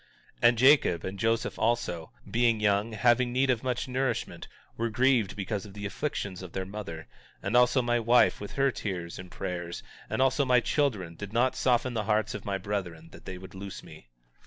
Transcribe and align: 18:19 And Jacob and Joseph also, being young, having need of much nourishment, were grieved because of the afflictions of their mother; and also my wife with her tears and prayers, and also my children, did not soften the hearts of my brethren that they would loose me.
18:19 0.37 0.37
And 0.49 0.57
Jacob 0.57 1.05
and 1.05 1.19
Joseph 1.19 1.59
also, 1.59 2.11
being 2.27 2.59
young, 2.59 2.93
having 2.93 3.31
need 3.31 3.51
of 3.51 3.61
much 3.61 3.87
nourishment, 3.87 4.47
were 4.75 4.89
grieved 4.89 5.35
because 5.35 5.63
of 5.63 5.75
the 5.75 5.85
afflictions 5.85 6.41
of 6.41 6.53
their 6.53 6.65
mother; 6.65 7.07
and 7.43 7.55
also 7.55 7.83
my 7.83 7.99
wife 7.99 8.41
with 8.41 8.53
her 8.53 8.71
tears 8.71 9.19
and 9.19 9.29
prayers, 9.29 9.83
and 10.09 10.19
also 10.19 10.43
my 10.43 10.59
children, 10.59 11.13
did 11.13 11.31
not 11.33 11.55
soften 11.55 11.93
the 11.93 12.05
hearts 12.05 12.33
of 12.33 12.45
my 12.45 12.57
brethren 12.57 13.09
that 13.11 13.25
they 13.25 13.37
would 13.37 13.53
loose 13.53 13.83
me. 13.83 14.07